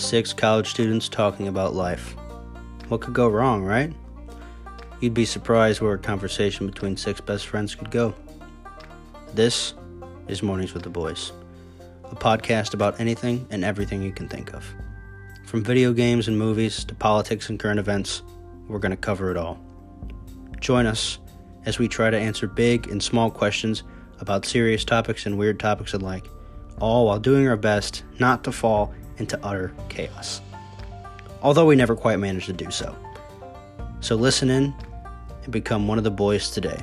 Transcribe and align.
Six 0.00 0.32
college 0.32 0.70
students 0.70 1.10
talking 1.10 1.46
about 1.46 1.74
life. 1.74 2.16
What 2.88 3.02
could 3.02 3.12
go 3.12 3.28
wrong, 3.28 3.62
right? 3.62 3.92
You'd 5.00 5.12
be 5.12 5.26
surprised 5.26 5.82
where 5.82 5.92
a 5.92 5.98
conversation 5.98 6.66
between 6.66 6.96
six 6.96 7.20
best 7.20 7.46
friends 7.46 7.74
could 7.74 7.90
go. 7.90 8.14
This 9.34 9.74
is 10.26 10.42
Mornings 10.42 10.72
with 10.72 10.84
the 10.84 10.88
Boys, 10.88 11.32
a 12.10 12.16
podcast 12.16 12.72
about 12.72 12.98
anything 12.98 13.46
and 13.50 13.62
everything 13.62 14.02
you 14.02 14.10
can 14.10 14.26
think 14.26 14.54
of. 14.54 14.64
From 15.44 15.62
video 15.62 15.92
games 15.92 16.28
and 16.28 16.38
movies 16.38 16.82
to 16.84 16.94
politics 16.94 17.50
and 17.50 17.60
current 17.60 17.78
events, 17.78 18.22
we're 18.68 18.78
going 18.78 18.90
to 18.92 18.96
cover 18.96 19.30
it 19.30 19.36
all. 19.36 19.60
Join 20.60 20.86
us 20.86 21.18
as 21.66 21.78
we 21.78 21.88
try 21.88 22.08
to 22.08 22.18
answer 22.18 22.46
big 22.46 22.88
and 22.88 23.02
small 23.02 23.30
questions 23.30 23.82
about 24.18 24.46
serious 24.46 24.82
topics 24.82 25.26
and 25.26 25.36
weird 25.36 25.60
topics 25.60 25.92
alike, 25.92 26.24
all 26.80 27.06
while 27.06 27.20
doing 27.20 27.46
our 27.46 27.58
best 27.58 28.02
not 28.18 28.42
to 28.44 28.50
fall 28.50 28.94
into 29.20 29.38
utter 29.44 29.72
chaos. 29.88 30.40
Although 31.42 31.66
we 31.66 31.76
never 31.76 31.94
quite 31.94 32.18
managed 32.18 32.46
to 32.46 32.52
do 32.52 32.70
so. 32.70 32.96
So 34.00 34.16
listen 34.16 34.50
in 34.50 34.74
and 35.44 35.52
become 35.52 35.86
one 35.86 35.98
of 35.98 36.04
the 36.04 36.10
boys 36.10 36.50
today. 36.50 36.80